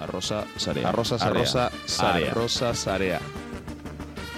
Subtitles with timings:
[0.00, 0.88] Arrosa Sarea.
[0.88, 1.42] Arrosa Sarea.
[1.42, 2.30] Arrosa Sarea.
[2.30, 3.20] Arrosa Sarea.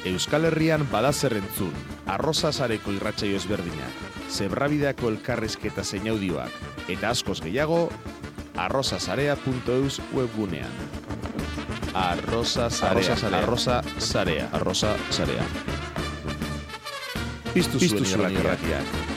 [0.04, 1.72] Euskal Herrian badazer entzun.
[2.06, 3.88] Arrosa Sareko irratxaio ezberdina.
[4.30, 6.54] Zebrabideako elkarrezketa zein audioak.
[6.88, 7.90] Eta askoz gehiago,
[8.56, 10.72] arrosasarea.eus webgunean.
[11.94, 13.16] Arrosa Sarea.
[13.42, 14.48] Arrosa Sarea.
[14.52, 15.44] Arrosa Sarea.
[17.52, 19.09] Piztu zuen irratiak.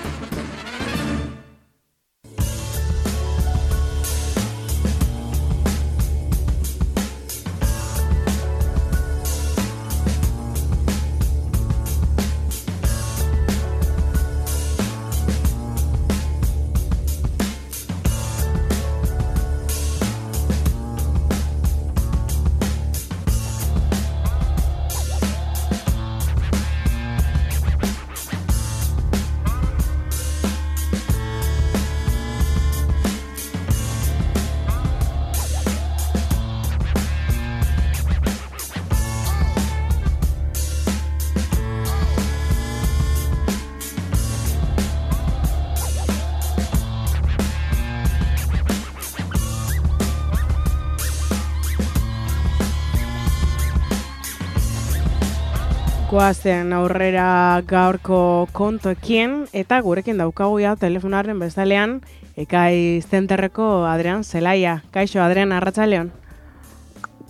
[56.24, 61.98] Goazen aurrera gaurko kontoekien eta gurekin daukagu ja telefonaren bezalean
[62.40, 64.78] ekai zenterreko Adrian Zelaia.
[64.96, 66.14] Kaixo, Adrian, Arratzaleon.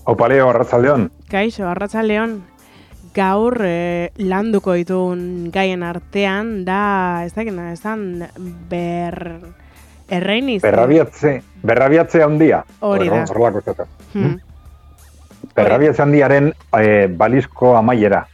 [0.05, 1.07] Opaleo, Arratzaleon.
[1.31, 2.35] Kaixo, Arratzaleon.
[3.15, 8.27] Gaur eh, landuko ditun gaien artean da, ez dakit, esan
[8.69, 9.17] ber...
[10.13, 10.59] Erreiniz.
[10.61, 12.61] Berrabiatze, berrabiatze handia.
[12.85, 13.87] Hori da.
[14.13, 14.37] Hmm.
[15.57, 18.27] Berrabiatze handiaren eh, balizko amaiera.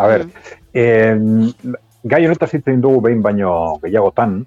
[0.00, 0.26] A ber,
[0.72, 1.74] mm.
[2.08, 4.38] gai honetaz hitz dugu behin baino gehiagotan,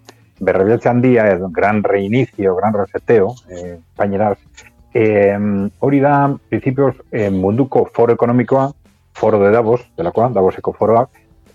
[0.43, 4.39] berrebiatze handia, edo, gran reinicio, gran reseteo, eh, paineraz,
[4.93, 5.37] eh,
[5.79, 8.71] hori da, principios, eh, munduko foro ekonomikoa,
[9.13, 11.09] foro de Davos, delakoa, Davoseko foroak,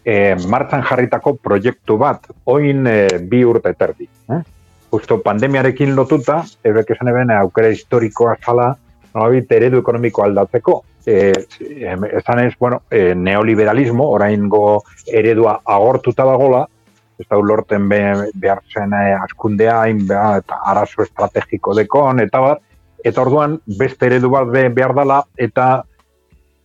[0.04, 4.08] eh, martzan jarritako proiektu bat, oin eh, bi urte eterdi.
[4.30, 4.42] Eh?
[4.90, 8.70] Justo pandemiarekin lotuta, eurek esan eben aukera historikoa zala,
[9.14, 16.66] nolabit eredu ekonomiko aldatzeko, esan ez, bueno, eh, neoliberalismo, oraingo eredua agortuta dagola,
[17.18, 18.00] ez da ulorten be,
[18.34, 22.62] behar zen eh, askundea, eta arazo estrategiko dekon, eta bat,
[23.04, 25.68] eta orduan beste eredu bat behar dela, eta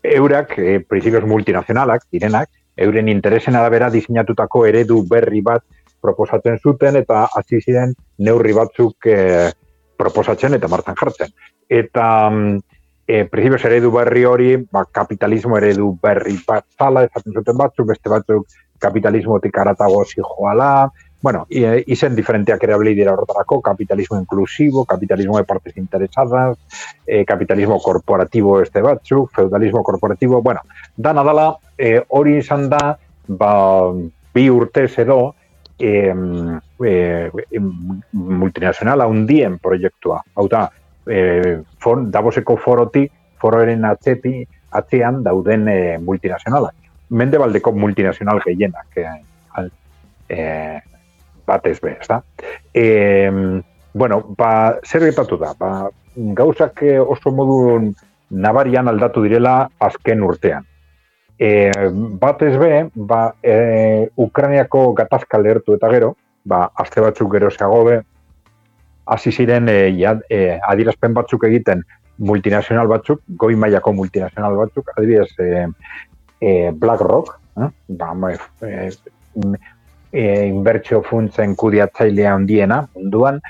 [0.04, 5.64] eurak, eh, principios multinazionalak, direnak, euren interesen arabera diseinatutako eredu berri bat
[6.02, 9.52] proposatzen zuten, eta hasi ziren neurri batzuk eh,
[9.98, 11.32] proposatzen eta martzan jartzen.
[11.70, 12.60] Eta mm,
[13.08, 18.10] e, principios eredu berri hori, ba, kapitalismo eredu berri bat zala, ezaten zuten batzuk, beste
[18.10, 18.48] batzuk
[18.84, 20.92] kapitalismotik aratago joala,
[21.24, 26.58] bueno, e, izen diferenteak ere abli dira horretarako, kapitalismo inklusibo, kapitalismo de partes interesadas,
[27.08, 30.62] e, kapitalismo korporatibo este batzuk, feudalismo korporatibo, bueno,
[30.98, 32.98] da nadala, e, hori izan da,
[33.28, 33.54] ba,
[34.34, 35.36] bi urtez edo,
[35.80, 36.12] e,
[36.84, 37.30] e,
[38.12, 40.20] multinazionala undien proiektua.
[40.36, 40.68] Hau da,
[41.08, 44.42] e, for, Davoseko forotik, fororen atzeti,
[44.72, 46.76] atzean dauden e, multinazionalak.
[47.14, 49.06] Mende baldeko multinazional gehienak e,
[50.30, 50.46] e,
[51.46, 52.22] bat ez be, ez da?
[52.74, 53.30] E,
[53.94, 55.54] bueno, ba, zer getatu da?
[55.60, 57.58] Ba, gauzak oso modu
[58.34, 60.66] nabarian aldatu direla azken urtean.
[61.38, 61.70] E,
[62.22, 66.14] bat ez be, ba, e, Ukraniako gatazka lehertu eta gero,
[66.46, 67.84] ba, azte batzuk gero zeago
[69.06, 71.84] hasi ziren e, ja, e, adirazpen batzuk egiten
[72.18, 75.66] multinazional batzuk, goi mailako multinazional batzuk, adibidez e,
[76.40, 77.70] e, BlackRock, eh?
[78.00, 78.14] ba,
[78.62, 78.90] e,
[80.12, 83.42] e, inbertsio funtzen kudiatzailea handiena munduan,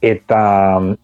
[0.00, 0.40] eta,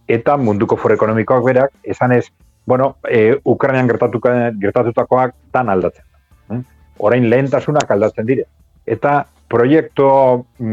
[0.08, 2.26] eta munduko foro ekonomikoak berak, esan ez,
[2.66, 6.04] bueno, e, Ukrainian gertatutakoak tan aldatzen.
[6.50, 6.60] Eh?
[6.98, 8.46] Orain lehentasunak aldatzen dire.
[8.86, 10.08] Eta proiektu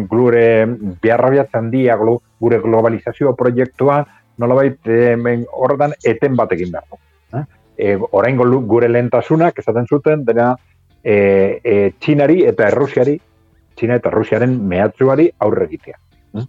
[0.09, 0.45] gure
[1.01, 4.03] biarrabiatzen dia gure globalizazio proiektua
[4.37, 6.97] nolabait hemen horretan eten batekin behar du.
[7.37, 7.43] Eh?
[7.77, 10.53] E, orain gure lehentasunak esaten zuten dena
[11.03, 13.19] e, e, Txinari eta Errusiari
[13.75, 15.99] Txina eta Errusiaren mehatzuari aurre egitea.
[16.37, 16.45] Eh?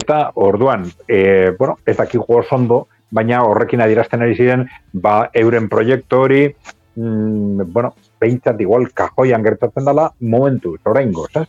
[0.00, 6.16] Eta orduan, e, bueno, ez dakik ondo, baina horrekin adirazten ari ziren, ba, euren proiektu
[6.16, 6.42] hori,
[6.96, 11.46] mm, bueno, behintzat igual kajoian gertatzen dela, momentu, orain goz, eh?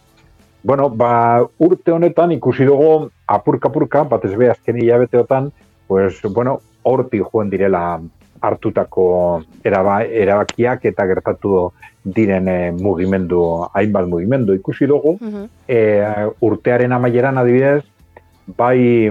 [0.63, 5.51] Bueno, ba, urte honetan ikusi dugu apurka-apurka, bat ez azken hilabeteotan,
[5.87, 8.01] pues, bueno, horti joan direla
[8.41, 11.71] hartutako eraba, erabakiak eta gertatu
[12.03, 15.17] diren e, mugimendu, hainbat mugimendu ikusi dugu.
[15.67, 15.79] E,
[16.41, 17.83] urtearen amaieran adibidez,
[18.57, 19.09] bai,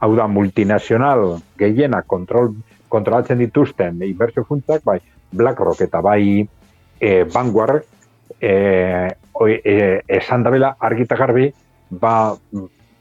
[0.00, 2.54] hau da, multinazional gehiena kontrol,
[2.88, 5.00] kontrolatzen dituzten inbertsio funtzak, bai
[5.34, 6.46] BlackRock eta bai
[7.00, 7.82] e, Vanguard,
[8.40, 8.54] e,
[9.46, 11.50] e, esan dabela argita garbi,
[11.90, 12.34] ba,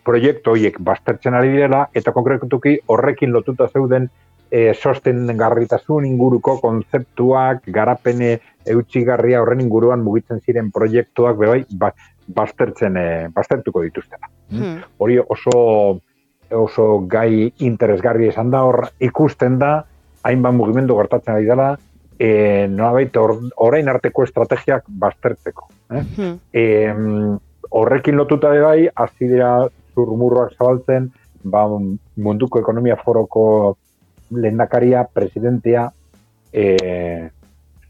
[0.03, 4.09] proiektu horiek baztertzen ari direla, eta konkretuki horrekin lotuta zeuden
[4.51, 8.39] e, sosten garritasun inguruko konzeptuak, garapene
[8.69, 11.93] eutxigarria horren inguruan mugitzen ziren proiektuak, bebai, ba,
[12.27, 14.29] baztertzen, e, baztertuko dituztena.
[14.53, 14.81] Hmm.
[14.99, 16.01] Hori oso
[16.53, 19.73] oso gai interesgarri esan da, hor ikusten da,
[20.23, 21.71] hainbat mugimendu gertatzen ari dela,
[22.19, 25.69] e, nolabait orain arteko estrategiak baztertzeko.
[25.93, 26.03] Eh?
[26.17, 26.35] Hmm.
[26.53, 26.63] E,
[27.69, 31.11] horrekin lotuta bai, hasi dira zurmurroak zabaltzen,
[31.43, 31.65] ba,
[32.17, 33.77] munduko ekonomia foroko
[34.33, 35.87] lehendakaria, presidentea,
[36.53, 37.29] e,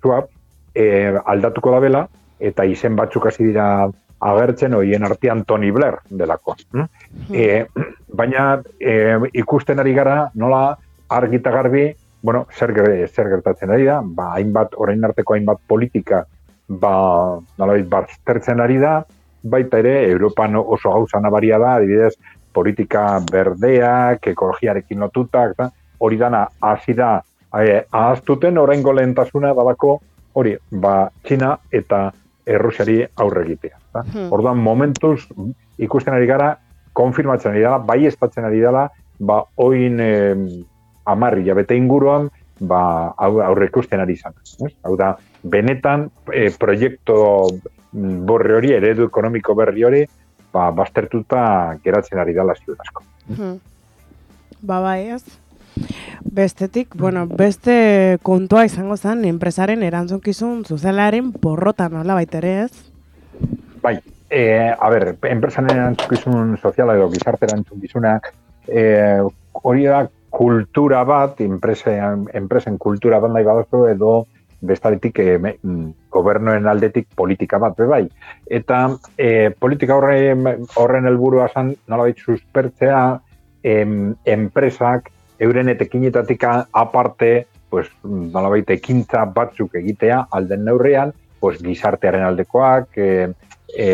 [0.01, 0.29] zuap,
[0.75, 0.85] e,
[1.25, 2.05] aldatuko da bela,
[2.39, 3.67] eta izen batzuk hasi dira
[4.23, 6.55] agertzen hoien artean Tony Blair delako.
[7.31, 7.65] E,
[8.07, 8.94] baina e,
[9.44, 10.77] ikusten ari gara nola
[11.09, 11.89] argita garbi,
[12.23, 12.71] bueno, zer,
[13.11, 16.23] zer gertatzen ari da, ba, hainbat, orain arteko hainbat politika
[16.68, 16.94] ba,
[17.57, 19.01] nola bat zertzen ari da,
[19.44, 22.13] baita ere, Europan oso gauza nabaria da, adibidez,
[22.54, 25.69] politika berdeak, ekologiarekin lotutak, da,
[26.00, 27.21] hori dana hasi da
[27.60, 30.00] eh, ahaztuten oraingo lehentasuna badako
[30.33, 32.12] hori ba China eta
[32.45, 33.77] Errusiari aurre egitea.
[33.94, 34.31] Hmm.
[34.36, 35.30] Orduan momentuz
[35.80, 36.50] ikusten ari gara
[36.94, 38.89] konfirmatzen ari dela, bai estatzen ari dela,
[39.19, 40.36] ba oin eh,
[41.06, 42.27] amarri jabete inguruan
[42.68, 44.33] ba aurre ikusten ari izan.
[44.83, 45.13] Hau da,
[45.44, 47.15] benetan e, proiektu
[47.92, 50.04] mm, borri hori, eredu ekonomiko berri hori,
[50.54, 51.44] ba, baztertuta
[51.83, 53.04] geratzen ari dela ziut asko.
[53.27, 53.57] Hmm.
[54.62, 55.24] Ba, bai, ez?
[56.24, 62.71] Bestetik, bueno, beste kontua izango zen, enpresaren erantzunkizun zuzelaren porrota nola baitere ez?
[63.83, 63.98] Bai,
[64.30, 68.31] e, a ber, enpresaren erantzunkizun soziala edo gizarte erantzunkizunak,
[68.68, 68.83] e,
[69.63, 74.13] hori da kultura bat, enpresen, enpresen kultura bat nahi badozu edo
[74.63, 75.35] bestaletik e,
[76.13, 78.03] gobernoen aldetik politika bat be bai.
[78.59, 78.80] Eta
[79.18, 80.47] e, politika horren,
[80.81, 83.03] horren helburua zen nolabait suspertzea
[83.63, 85.12] em, enpresak
[85.44, 87.33] euren etekinetatik aparte,
[87.69, 93.29] pues, nolabait ekintza batzuk egitea alden neurrean, pues, gizartearen aldekoak, e,
[93.75, 93.88] e,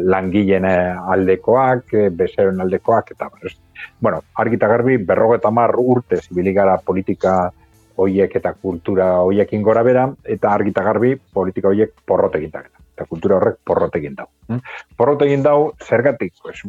[0.00, 3.56] langileen aldekoak, e, bezeroen aldekoak, eta, pues,
[4.00, 7.52] bueno, argita garbi, berrogeta mar urte zibiligara politika
[7.96, 13.38] hoiek eta kultura hoiekin gora bera, eta argita garbi, politika hoiek porrot egintak eta kultura
[13.38, 14.28] horrek porrot egin dau.
[14.48, 14.60] Hmm?
[14.96, 16.62] Porrot egin dau, zergatik, pues,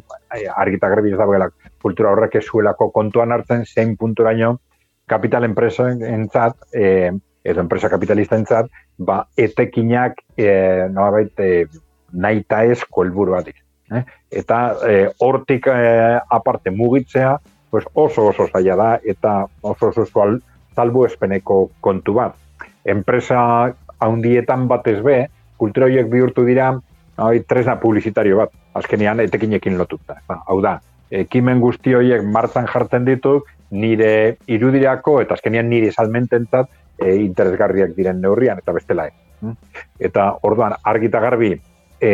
[0.55, 1.51] argita garbi ez dagoela,
[1.81, 4.55] kultura horrek ezuelako kontuan hartzen, zein punturaino
[5.05, 7.11] kapital enpresa entzat, e,
[7.45, 10.49] edo enpresa kapitalista entzat, ba, etekinak e,
[10.89, 11.51] nolabait e,
[12.11, 14.01] nahi eta ez kolburu bat eh?
[14.35, 17.37] Eta e, hortik e, aparte mugitzea,
[17.71, 20.41] pues oso oso zaila da, eta oso oso zual,
[20.75, 22.35] salbu espeneko kontu bat.
[22.83, 23.39] Enpresa
[23.99, 25.17] haundietan batez be,
[25.57, 26.73] kultura horiek bihurtu dira,
[27.15, 30.19] hau, tresna publizitario bat, azkenian etekinekin lotuta.
[30.27, 30.77] Ba, hau da,
[31.11, 33.37] ekimen guzti horiek martzan jartzen ditu,
[33.71, 39.07] nire irudirako eta azkenian nire salmententzat e, interesgarriak diren neurrian eta bestela.
[39.41, 39.55] Mm?
[39.99, 41.55] Eta orduan argita garbi
[42.01, 42.11] e,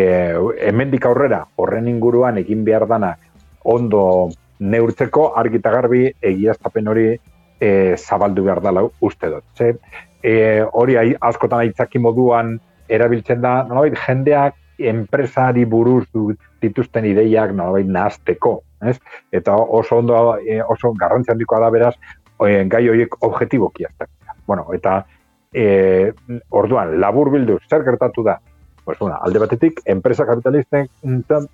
[0.67, 3.15] hemendik aurrera horren inguruan egin behar dana
[3.63, 4.29] ondo
[4.59, 7.07] neurtzeko argita garbi egiaztapen hori
[7.59, 9.45] e, zabaldu behar dela uste dut.
[9.57, 9.73] Ze,
[10.23, 12.57] e, hori askotan aitzaki moduan
[12.91, 14.57] erabiltzen da, nolabait, jendeak
[14.91, 16.07] enpresari buruz
[16.61, 18.59] dituzten ideiak nolabait nahazteko,
[18.89, 18.97] ez?
[19.31, 21.95] Eta oso ondo, e, oso garrantzi handikoa da beraz,
[22.41, 23.85] e, gai horiek objetiboki
[24.47, 25.05] Bueno, eta
[25.53, 26.11] e,
[26.49, 28.39] orduan, labur bildu, zer gertatu da?
[28.83, 30.89] Pues, una, alde batetik, enpresa kapitalisten,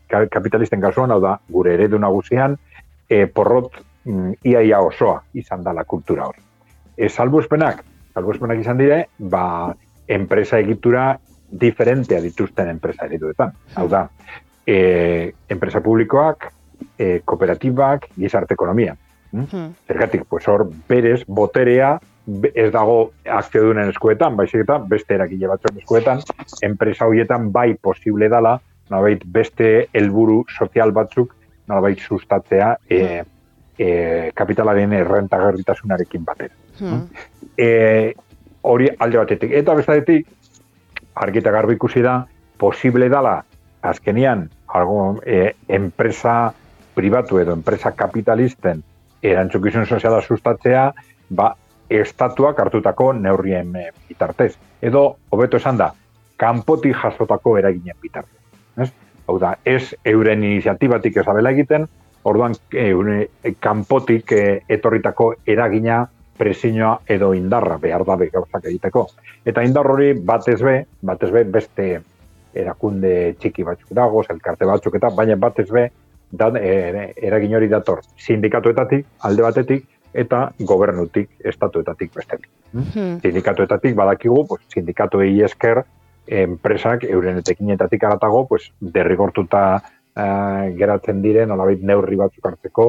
[0.07, 2.55] kapitalisten kasuan, hau da, gure eredu nagusian,
[3.09, 6.41] e, porrot mm, iaia osoa izan da la kultura hori.
[6.95, 7.83] E, salbu espenak,
[8.15, 9.75] salbu espenak izan dire, ba,
[10.07, 11.17] enpresa egitura
[11.51, 13.53] diferentea dituzten enpresa erituetan.
[13.75, 14.07] Hau da,
[14.65, 16.51] e, enpresa publikoak,
[16.97, 18.95] e, kooperatibak, gizarte ekonomia.
[19.31, 19.73] Hmm?
[19.87, 21.97] Zergatik, pues hor, berez, boterea,
[22.53, 26.21] ez dago akziodunen eskuetan, baizik eta beste erakile batzuen eskuetan,
[26.67, 28.57] enpresa horietan bai posible dala,
[28.89, 31.33] nolabait beste helburu sozial batzuk,
[31.67, 33.01] nolabait sustatzea e,
[33.77, 33.87] e,
[34.35, 36.55] kapitalaren errentagarritasunarekin batera.
[36.79, 37.05] Hmm.
[37.57, 38.13] E,
[38.67, 39.53] hori alde batetik.
[39.61, 40.27] Eta bestatetik,
[41.15, 42.19] argita garbi ikusi da,
[42.59, 43.39] posible dala,
[43.87, 46.51] azkenian, algo, e, enpresa
[46.97, 48.81] pribatu edo enpresa kapitalisten
[49.21, 50.89] erantzukizun soziala sustatzea,
[51.29, 51.51] ba,
[51.89, 54.55] estatuak hartutako neurrien e, bitartez.
[54.81, 55.91] Edo, hobeto esan da,
[56.37, 58.41] kanpotik jasotako eraginen bitartez.
[58.77, 58.91] Ez?
[59.27, 61.87] Hau da, ez euren iniziatibatik ezabela egiten,
[62.27, 62.91] orduan e,
[63.59, 66.05] kanpotik e, etorritako eragina
[66.37, 69.07] presioa edo indarra behar da gauzak egiteko.
[69.45, 71.87] Eta indar hori batez be, batez be beste
[72.57, 75.87] erakunde txiki batzuk dago, elkarte batzuk eta baina batez be
[76.31, 79.85] da, e, eragin hori dator sindikatuetatik, alde batetik,
[80.17, 82.49] eta gobernutik, estatuetatik bestetik.
[82.73, 83.19] Hmm.
[83.23, 85.83] Sindikatuetatik badakigu, pues, sindikatu egi esker,
[86.27, 92.87] enpresak euren etekinetatik aratago, pues, derrigortuta uh, geratzen diren, olabait neurri batzuk hartzeko,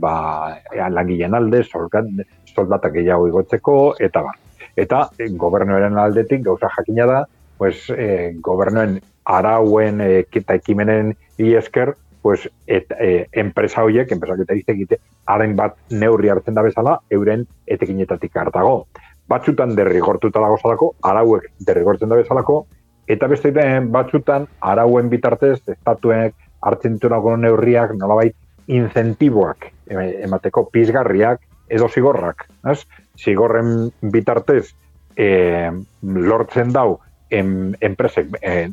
[0.00, 0.56] ba,
[0.90, 4.34] langileen alde, soldatak gehiago igotzeko, eta ba.
[4.78, 7.24] Eta e, gobernuaren aldetik, gauza jakina da,
[7.58, 15.00] pues, e, gobernuen arauen eta ekimenen esker, pues, et, e, enpresa horiek, enpresak eta egite,
[15.26, 18.86] haren bat neurri hartzen da bezala, euren etekinetatik hartago.
[19.30, 22.64] Batzutan derrigortuta dago zalako, arauek derrigortzen da bezalako,
[23.10, 23.52] eta beste
[23.90, 28.36] batzutan arauen bitartez, estatuek hartzen dutenako neurriak, nolabait,
[28.70, 32.46] incentiboak emateko pizgarriak edo zigorrak.
[32.70, 32.82] Ez?
[33.18, 34.72] Zigorren bitartez
[35.16, 35.70] e,
[36.02, 36.98] lortzen dau
[37.30, 38.68] en, enpresek e,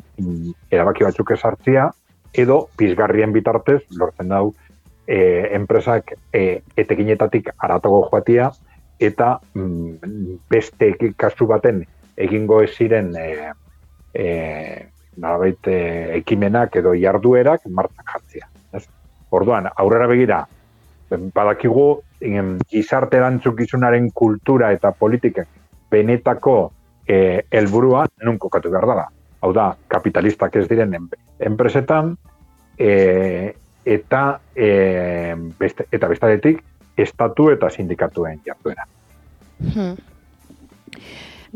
[0.70, 1.88] erabaki batzuk esartzia,
[2.38, 4.54] edo pizgarrien bitartez lortzen dau
[5.06, 5.18] e,
[5.56, 8.50] enpresak e, etekinetatik aratago joatia,
[8.98, 11.84] eta mm, beste kasu baten
[12.16, 13.28] egingo ez ziren e,
[14.14, 14.28] e,
[15.18, 15.80] nabait, e,
[16.18, 18.48] ekimenak edo jarduerak martzak jartzia.
[18.72, 18.86] Ez?
[19.34, 20.42] Orduan, aurrera begira,
[21.10, 21.86] badakigu
[22.68, 25.44] gizarte erantzukizunaren kultura eta politika
[25.90, 26.72] benetako
[27.08, 29.06] eh, helburua nun kokatu behar dela.
[29.40, 30.94] Hau da, kapitalistak ez diren
[31.38, 32.16] enpresetan
[32.78, 33.54] e,
[33.84, 36.62] eta e, beste, eta bestadetik
[36.96, 38.86] estatu eta sindikatuen jartuena.
[39.58, 39.96] Hmm.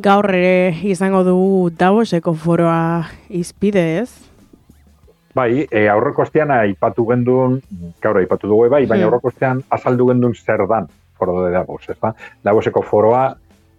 [0.03, 4.11] Gaur ere izango dugu Davoseko foroa izpide ez?
[5.35, 7.61] Bai, e, aurreko astean aipatu gendun,
[8.03, 9.09] gaur aipatu dugu bai, baina hmm.
[9.11, 10.89] aurreko astean azaldu gendun zer dan
[11.23, 12.15] foro de Davos, ez da?
[12.43, 13.31] Davoseko foroa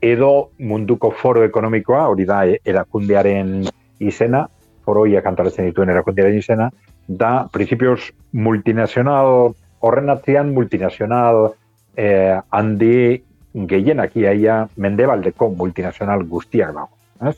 [0.04, 3.64] edo munduko foro ekonomikoa, hori da erakundearen
[4.04, 4.46] izena,
[4.84, 6.70] foroiak antaratzen dituen erakundearen izena,
[7.08, 8.00] da, prinsipioz,
[8.34, 11.54] multinazional, horren atzian multinazional
[11.98, 13.22] eh, handi
[13.54, 16.90] gehienak iaia mendebaldeko multinazional guztiak dago.
[17.30, 17.36] Ez?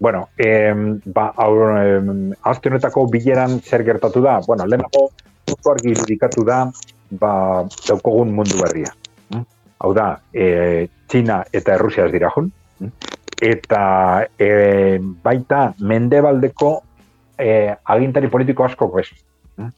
[0.00, 0.72] Bueno, eh,
[1.04, 4.38] ba, aur, eh, azte honetako bileran zer gertatu da?
[4.46, 5.10] Bueno, lehenago,
[5.52, 6.62] oso argi irudikatu da,
[7.20, 7.32] ba,
[7.86, 8.94] daukogun mundu berria.
[9.34, 9.44] Mm?
[9.84, 12.50] Hau da, eh, Txina eta Errusia ez dira jun.
[12.80, 12.92] Mm?
[13.50, 13.82] Eta
[14.38, 16.72] eh, baita mendebaldeko
[17.40, 19.08] eh, agintari politiko asko bez.
[19.56, 19.72] Mm?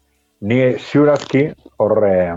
[0.50, 1.46] Ni ziurazki,
[1.78, 2.34] hor, eh,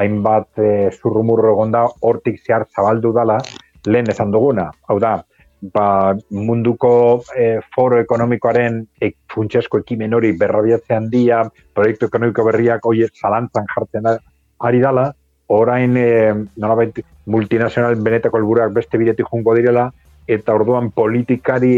[0.00, 3.40] hainbat eh, zurrumurro gonda, hortik zehar zabaldu dala,
[3.86, 4.70] lehen esan duguna.
[4.88, 5.18] Hau da,
[5.60, 11.42] ba, munduko e, foro ekonomikoaren e, funtsesko ekimen hori berrabiatze handia,
[11.76, 15.10] proiektu ekonomiko berriak hoi zalantzan jartzen ari dala,
[15.48, 16.10] orain e,
[16.56, 19.90] nolabait multinazional benetako helburuak beste bidetik jungo direla,
[20.28, 21.74] eta orduan politikari,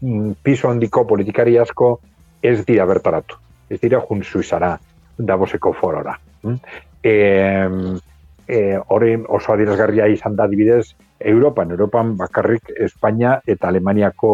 [0.00, 1.98] mm, piso handiko politikari asko
[2.42, 3.36] ez dira bertaratu.
[3.70, 4.78] Ez dira jun suizara,
[5.18, 6.14] Davoseko forora.
[7.02, 7.14] E,
[8.46, 14.32] e, hori oso adirazgarria izan da dibidez, Europan, Europan bakarrik Espainia eta Alemaniako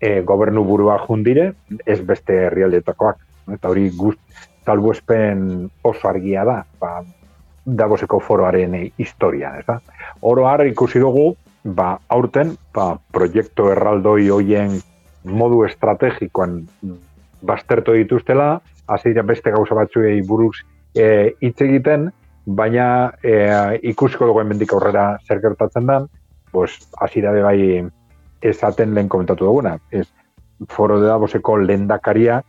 [0.00, 1.52] e, gobernu burua jundire,
[1.84, 3.20] ez beste herrialdetakoak.
[3.52, 4.20] Eta hori gust,
[4.64, 7.00] salbuespen oso argia da, ba,
[7.64, 9.76] Davoseko foroaren historia, ez da?
[10.26, 11.34] Oro har ikusi dugu,
[11.64, 14.80] ba, aurten, ba, proiektu erraldoi hoien
[15.24, 16.62] modu estrategikoan
[17.42, 20.56] basterto dituztela, hasi beste gauza batzuei buruz
[20.94, 22.10] e, hitz egiten,
[22.46, 26.00] baina e, ikusko dugu mendik aurrera zer gertatzen da,
[26.52, 27.86] pues, hasi da bai
[28.42, 29.78] esaten lehen komentatu duguna.
[29.90, 30.08] Ez,
[30.68, 32.42] foro de Davoseko lendakaria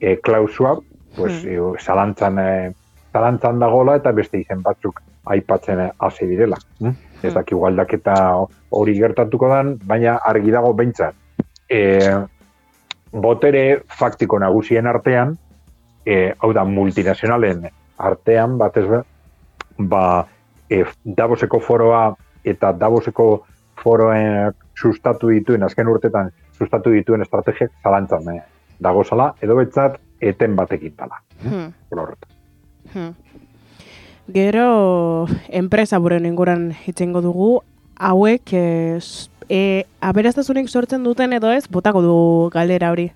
[0.00, 0.78] e, klausua,
[1.16, 1.78] pues, hmm.
[1.80, 2.72] zalantzan, e,
[3.12, 6.58] zalantzan dagoela eta beste izen batzuk aipatzen hasi direla.
[6.80, 6.96] Hmm.
[7.22, 7.54] Ez daki
[7.92, 8.14] eta
[8.70, 11.14] hori gertatuko dan, baina argi dago behintzat.
[11.70, 12.00] E,
[13.14, 15.36] botere faktiko nagusien artean,
[16.06, 17.64] e, hau da multinazionalen
[17.98, 18.84] artean, batez
[19.78, 20.04] ba,
[20.68, 22.08] e, Davoseko foroa
[22.44, 23.28] eta Davoseko
[23.80, 28.40] foroen sustatu dituen, azken urtetan sustatu dituen estrategiak zalantzan eh,
[28.82, 31.20] dago zala, edo betzat eten batekin dala.
[31.42, 31.70] Hmm.
[32.92, 33.12] Hmm.
[34.34, 37.50] Gero, enpresa buren inguran hitzengo dugu,
[38.00, 38.98] hauek, e,
[39.48, 42.16] e, aberaztasunik sortzen duten edo ez, botako du
[42.54, 43.10] galdera hori.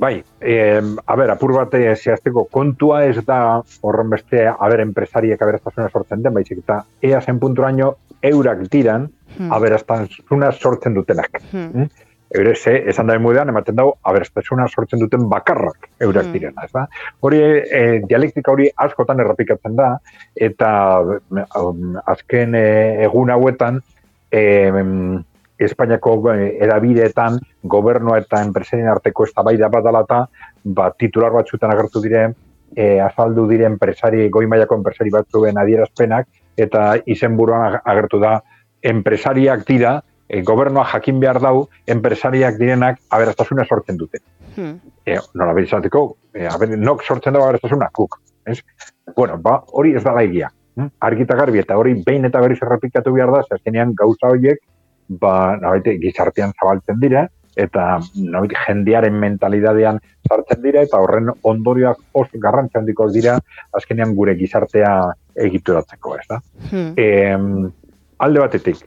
[0.00, 5.90] Bai, eh, a ber, apur bat zehazteko kontua ez da horren beste aber enpresariek aberaztasuna
[5.90, 9.52] sortzen den, baizik eta ea zen punturaino eurak diran hmm.
[9.52, 11.42] aberaztasuna sortzen dutenak.
[11.50, 11.68] Hmm.
[11.74, 12.08] hmm?
[12.30, 16.32] eure ze, esan da emudean, ematen dago, aberastasuna sortzen duten bakarrak eurak mm.
[16.36, 16.84] direna, ez da?
[17.26, 19.88] Hori, e, dialektika hori askotan errapikatzen da,
[20.48, 20.70] eta
[21.02, 22.66] um, azken e,
[23.08, 23.80] egun hauetan,
[24.30, 24.42] e,
[25.60, 27.34] Espainiako erabideetan
[27.68, 30.20] gobernua eta enpresaren arteko eztabaida bat dalata,
[30.64, 32.32] ba, titular batzuetan agertu diren,
[32.74, 38.38] e, azaldu diren enpresari, goi mailako enpresari batzuen adierazpenak, eta izenburuan agertu da,
[38.80, 44.22] enpresariak dira, e, gobernua jakin behar dau, enpresariak direnak aberastasuna sortzen dute.
[44.56, 44.78] Hmm.
[45.04, 48.16] E, nola behizateko, e, aber, nok sortzen dago aberastasuna, kuk.
[48.48, 48.62] Ez?
[49.16, 50.48] Bueno, ba, hori ez da laigia.
[50.76, 50.92] Hmm?
[51.00, 54.60] Argita garbi eta hori behin eta berriz errepikatu behar da, zazkenean gauza horiek,
[55.08, 57.26] ba, nabete, gizartean zabaltzen dira,
[57.58, 59.98] eta nabete, jendearen mentalidadean
[60.28, 63.38] sartzen dira, eta horren ondorioak oso garrantzan dira,
[63.74, 64.94] azkenean gure gizartea
[65.34, 66.40] egituratzeko, ez da?
[66.70, 66.92] Hmm.
[66.96, 67.08] E,
[68.20, 68.84] alde batetik,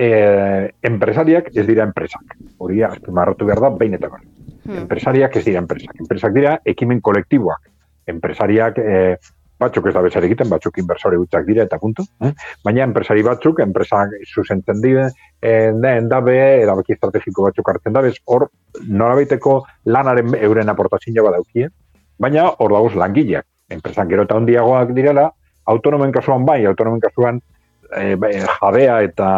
[0.00, 2.36] eh, enpresariak ez dira enpresak.
[2.58, 4.24] Hori azpimarratu behar da, behin eta gara.
[4.64, 4.78] Hmm.
[4.84, 5.98] Enpresariak ez dira enpresak.
[6.00, 7.68] Enpresak dira ekimen kolektiboak.
[8.10, 9.18] Enpresariak eh,
[9.60, 12.04] batzuk ez da bezar egiten, batzuk inversore gutzak dira eta puntu.
[12.24, 12.32] Eh?
[12.64, 15.08] Baina enpresari batzuk, enpresak zuzentzen dira,
[15.42, 18.48] eh, den dabe, erabaki estrategiko batzuk hartzen dabe, hor
[18.86, 21.68] norabaiteko lanaren euren aportazioa badaukie,
[22.18, 23.46] baina hor dagoz langileak.
[23.70, 25.28] Enpresak gero eta hondiagoak direla,
[25.70, 27.40] autonomen kasuan bai, autonomen kasuan
[27.94, 29.28] e, jabea eta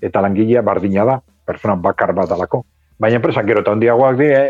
[0.00, 2.64] eta langilea bardina da, persona bakar bat alako.
[3.00, 4.44] Baina enpresak gero eta handiagoak die,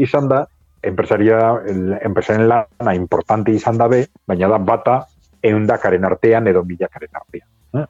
[0.00, 0.46] izan da,
[0.82, 1.38] enpresaria,
[2.02, 4.98] enpresaren lana importante izan dabe, baina da bata
[5.42, 7.48] eundakaren artean edo milakaren artean.
[7.72, 7.86] Eh?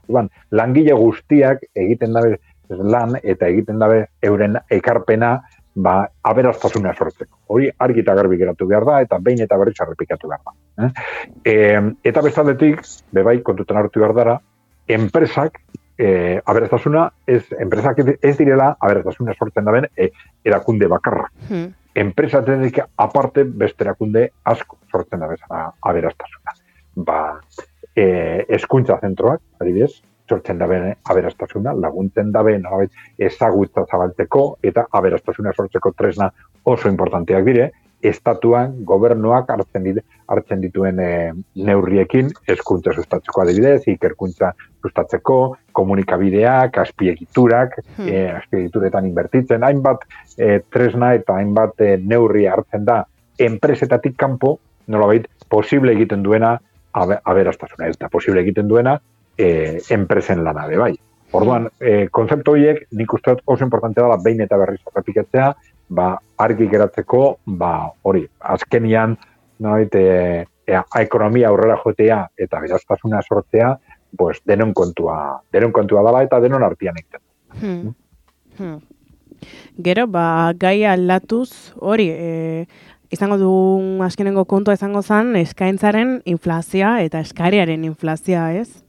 [0.55, 2.37] langile guztiak egiten dabe
[2.69, 5.33] lan eta egiten dabe euren ekarpena
[5.75, 7.39] ba, aberaztasuna sortzeko.
[7.49, 10.55] Hori argi eta garbi geratu behar da, eta behin eta berriz arrepikatu behar da.
[10.85, 11.81] Eh?
[12.05, 12.83] eta bestaldetik,
[13.13, 14.39] bebai, kontutan hartu behar dara,
[14.89, 15.61] enpresak
[15.99, 20.11] e, aberastasuna ez enpresak ez direla aberastasuna sortzen daben e,
[20.45, 21.29] erakunde bakarra.
[21.49, 21.71] Hmm.
[21.95, 26.55] Enpresa tenik aparte beste erakunde asko sortzen da bezala aberastasuna.
[26.97, 27.19] Ba,
[27.95, 28.07] e,
[28.49, 29.93] eskuntza zentroak, adibidez,
[30.29, 36.31] sortzen da bene aberastasuna, laguntzen da bene ezagutza zabaltzeko eta aberastasuna sortzeko tresna
[36.65, 37.71] oso importanteak dire,
[38.03, 39.99] estatuan gobernuak hartzen dit,
[40.33, 41.11] hartzen dituen e,
[41.67, 45.39] neurriekin eskuntza sustatzeko adibidez, ikerkuntza sustatzeko,
[45.73, 48.09] komunikabideak, azpiegiturak, hmm.
[48.09, 50.05] e, azpiegituretan inbertitzen, hainbat
[50.37, 53.03] e, tresna eta hainbat e, neurri hartzen da
[53.43, 54.57] enpresetatik kanpo,
[54.91, 56.57] nolabait, posible egiten duena
[56.93, 58.99] aberastasuna, eta posible egiten duena
[59.39, 60.93] e, enpresen lana, bai.
[61.33, 65.47] Orduan, e, konzeptu horiek, nik uste oso importantea da, behin eta berriz errepikatzea,
[65.93, 67.23] ba, argi geratzeko,
[67.59, 67.73] ba,
[68.09, 68.25] hori,
[68.55, 69.17] azkenian,
[69.63, 73.75] noit, e, e, ekonomia aurrera jotea eta beraztasuna sortzea,
[74.17, 75.19] pues, denon kontua,
[75.53, 77.23] denon kontua dala eta denon artian egiten.
[77.61, 77.93] Hmm.
[78.59, 78.81] Hmm.
[79.83, 82.67] Gero, ba, gai aldatuz, hori, e,
[83.13, 83.53] izango du
[84.05, 88.83] azkenengo kontua izango zen, eskaintzaren inflazioa eta eskariaren inflazioa, ez?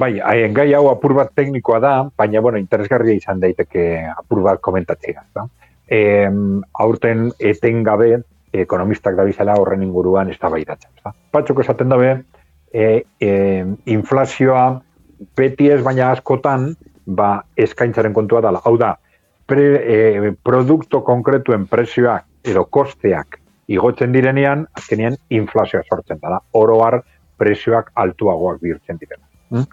[0.00, 3.82] Bai, haien gai hau apur bat teknikoa da, baina, bueno, interesgarria izan daiteke
[4.14, 5.26] apur bat komentatzea.
[5.36, 5.44] Da?
[5.90, 6.30] Eh,
[6.78, 8.22] aurten etengabe
[8.52, 10.90] ekonomistak da bizela horren inguruan ez da baitatzen.
[11.30, 12.14] Patxok esaten dabe,
[12.72, 13.30] e, e,
[13.94, 14.64] inflazioa
[15.36, 16.72] beti ez baina askotan
[17.06, 18.62] ba, eskaintzaren kontua dela.
[18.64, 18.94] Hau da,
[19.46, 23.38] pre, e, produkto konkretuen prezioak edo kosteak
[23.70, 26.40] igotzen direnean, azkenean inflazioa sortzen dela.
[26.58, 27.00] Oroar
[27.38, 29.24] prezioak altuagoak birtzen direla.
[29.50, 29.66] Mm?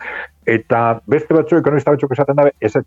[0.47, 2.85] Eta beste batzu, ekonomista batzuk esaten dabe, ez ez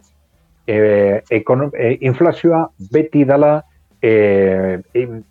[0.66, 3.62] e, e, inflazioa beti dala
[4.02, 4.80] e,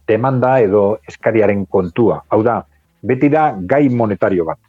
[0.08, 2.24] demanda edo eskariaren kontua.
[2.30, 2.64] Hau da,
[3.02, 4.60] beti da gai monetario bat.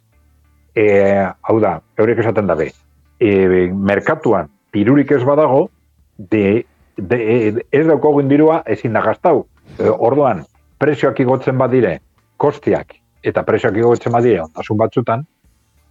[0.75, 0.85] E,
[1.19, 2.71] hau da, eurek esaten dabe,
[3.19, 5.69] e, merkatuan pirurik ez badago,
[6.17, 6.63] de,
[6.97, 7.19] de,
[7.71, 9.45] ez dauko dirua ezin da gaztau.
[9.77, 10.45] E, orduan,
[10.79, 11.99] prezioak igotzen badire,
[12.37, 15.25] kostiak, eta prezioak igotzen badire, ondasun batzutan,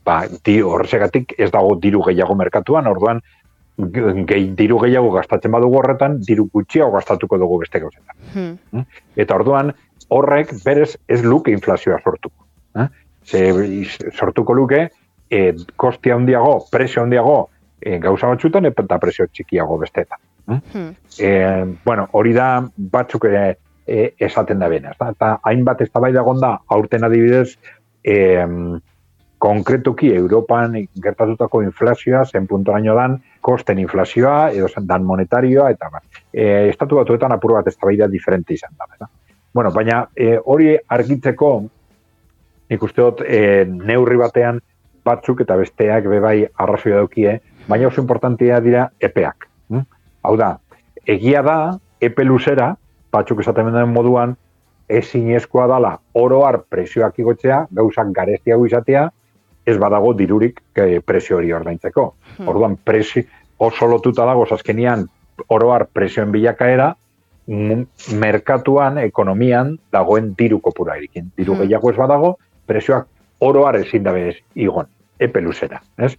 [0.05, 3.21] ba, di horrezegatik ez dago diru gehiago merkatuan, orduan,
[3.93, 8.17] gehi, diru gehiago gastatzen badugu horretan, diru gutxiago gastatuko dugu beste gauzetan.
[8.35, 8.57] Hmm.
[8.73, 9.01] hmm.
[9.17, 9.73] Eta orduan,
[10.09, 12.47] horrek berez ez luke inflazioa sortuko.
[12.77, 12.89] Eh?
[13.27, 13.45] Ze,
[14.13, 14.89] sortuko luke,
[15.31, 15.41] e,
[15.77, 17.39] kostia handiago, presio handiago
[17.81, 20.19] e, gauza batzutan, eta presio txikiago bestetan.
[20.49, 20.61] Eh?
[20.73, 20.95] Hmm.
[21.19, 21.33] E,
[21.85, 24.95] bueno, hori da batzuk e, e, esaten da bena.
[24.97, 27.57] Eta hainbat ez da bai dagoen da, aurten adibidez,
[28.03, 28.17] e,
[29.41, 36.03] konkretuki Europan gertatutako inflazioa zen puntoraino dan, kosten inflazioa, edo zen dan monetarioa, eta ba,
[36.29, 39.09] e, estatu batuetan apur bat eztabaida diferente izan da.
[39.55, 41.53] Bueno, baina e, hori argitzeko,
[42.71, 44.61] nik uste dut, e, neurri batean
[45.09, 49.49] batzuk eta besteak bebai arrazioa daukie, baina oso importantia dira epeak.
[49.73, 49.87] Hm?
[50.29, 50.51] Hau da,
[51.07, 51.57] egia da,
[52.01, 52.75] epe luzera,
[53.11, 54.37] batzuk esaten den moduan,
[54.91, 59.07] ezin eskoa dala oroar presioak igotzea, gauzak garestiago izatea,
[59.67, 62.07] ez badago dirurik e, presio hori ordaintzeko.
[62.39, 62.49] Hmm.
[62.49, 63.23] Orduan, presi,
[63.59, 65.07] oso lotuta dago, azkenian
[65.49, 66.95] oroar presioen bilakaera,
[68.21, 71.31] merkatuan, ekonomian, dagoen diru kopura erikin.
[71.37, 71.65] Diru hmm.
[71.65, 72.35] gehiago ez badago,
[72.67, 73.09] presioak
[73.41, 75.81] oroar ezin dabe ez igon, epe luzera.
[75.99, 76.15] Ez?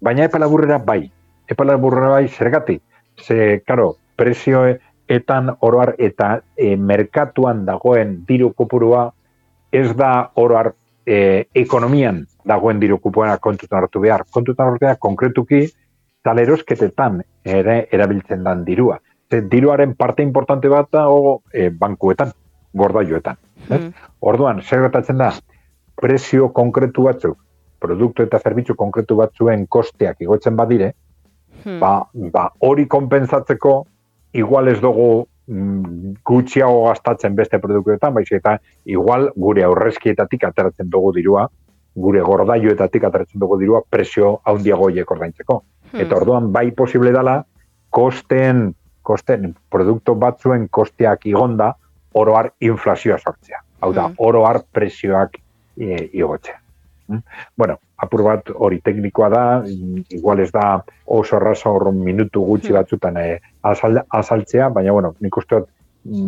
[0.00, 1.04] Baina epe laburrera bai.
[1.48, 2.78] Epe laburrera bai, zergati.
[3.20, 9.10] Ze, karo, presioetan oroar eta e, merkatuan dagoen diru kopurua
[9.72, 10.72] ez da oroar
[11.06, 14.24] e, ekonomian dagoen diru kupoena kontutan hartu behar.
[14.30, 15.66] Kontutan hartu behar, konkretuki,
[16.24, 18.98] talerosketetan ere erabiltzen dan dirua.
[19.30, 21.06] Ze, diruaren parte importante bat da
[21.52, 22.32] e, bankuetan,
[22.74, 23.38] gordailuetan.
[23.68, 23.92] Hmm.
[24.20, 25.32] Orduan, zer gertatzen da,
[26.00, 27.38] prezio konkretu batzuk,
[27.82, 30.92] produktu eta zerbitzu konkretu batzuen kosteak igotzen badire,
[31.64, 31.78] hmm.
[31.80, 31.94] ba,
[32.34, 33.74] ba hori konpensatzeko
[34.32, 38.56] igual ez dugu mm, gutxiago gastatzen beste produktuetan, baizik eta
[38.88, 41.48] igual gure aurrezkietatik ateratzen dugu dirua,
[41.94, 45.62] gure gordailuetatik ateratzen dugu dirua presio handiagoiek ordaintzeko.
[45.90, 46.00] Hmm.
[46.00, 47.42] Eta orduan bai posible dela
[47.90, 51.72] kosten, kosten produktu batzuen kosteak igonda
[52.14, 53.60] oroar inflazioa sortzea.
[53.82, 54.18] Hau da, hmm.
[54.18, 55.36] oroar presioak
[55.76, 56.58] e, igotzea.
[57.10, 57.22] Hmm?
[57.58, 59.44] Bueno, apur bat hori teknikoa da,
[60.14, 65.70] igual ez da oso raso minutu gutxi batzutan e, azaltzea, baina bueno, nik uste dut
[65.70, 65.81] Mm,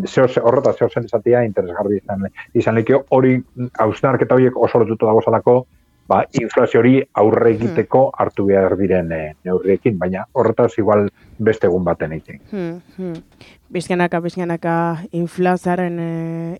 [0.06, 3.38] zeo, horreta zeo zen esatia interesgarri izan, izan lekio hori
[3.78, 5.64] hausnarketa horiek oso lotutu dago zalako
[6.08, 7.56] ba, inflazio hori aurre hmm.
[7.56, 11.08] egiteko hartu behar diren e, neurriekin, baina horretaz igual
[11.38, 12.40] beste egun baten egin.
[12.50, 13.46] Hmm, hmm.
[13.74, 14.74] Bizkenaka, bizkenaka
[15.16, 16.10] inflazaren e,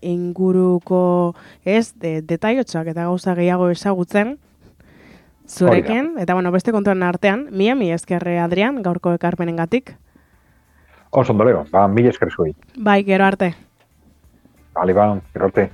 [0.09, 4.37] inguruko ez, de, detaiotxak eta gauza gehiago ezagutzen,
[5.45, 9.93] zurekin, eta bueno, beste kontuan artean, Miami ezkerre Adrian, gaurko ekarpenen gatik.
[11.17, 12.53] Oso ondo leo, ba, mila esker zuei.
[12.75, 13.55] Bai, gero arte.
[14.75, 15.71] Bale, ba, gero arte.